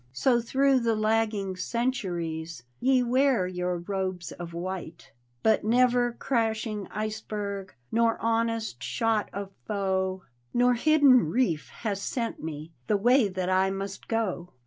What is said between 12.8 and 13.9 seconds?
The way that I